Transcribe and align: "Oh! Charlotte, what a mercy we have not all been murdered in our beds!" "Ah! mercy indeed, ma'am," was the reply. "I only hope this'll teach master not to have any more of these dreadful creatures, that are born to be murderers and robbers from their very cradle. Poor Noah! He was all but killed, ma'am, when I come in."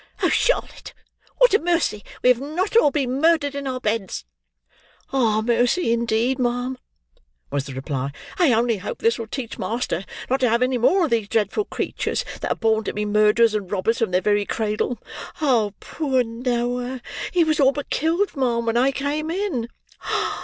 "Oh! 0.23 0.29
Charlotte, 0.29 0.95
what 1.37 1.53
a 1.53 1.59
mercy 1.59 2.03
we 2.23 2.29
have 2.29 2.39
not 2.39 2.75
all 2.75 2.89
been 2.89 3.21
murdered 3.21 3.53
in 3.53 3.67
our 3.67 3.79
beds!" 3.79 4.25
"Ah! 5.13 5.41
mercy 5.41 5.93
indeed, 5.93 6.39
ma'am," 6.39 6.79
was 7.51 7.65
the 7.67 7.75
reply. 7.75 8.09
"I 8.39 8.51
only 8.51 8.77
hope 8.77 8.97
this'll 8.97 9.27
teach 9.27 9.59
master 9.59 10.03
not 10.27 10.39
to 10.39 10.49
have 10.49 10.63
any 10.63 10.79
more 10.79 11.05
of 11.05 11.11
these 11.11 11.27
dreadful 11.27 11.65
creatures, 11.65 12.25
that 12.39 12.51
are 12.51 12.55
born 12.55 12.83
to 12.85 12.93
be 12.93 13.05
murderers 13.05 13.53
and 13.53 13.69
robbers 13.71 13.99
from 13.99 14.09
their 14.09 14.21
very 14.21 14.43
cradle. 14.43 14.97
Poor 15.39 16.23
Noah! 16.23 17.01
He 17.31 17.43
was 17.43 17.59
all 17.59 17.71
but 17.71 17.91
killed, 17.91 18.35
ma'am, 18.35 18.65
when 18.65 18.77
I 18.77 18.91
come 18.91 19.29
in." 19.29 19.67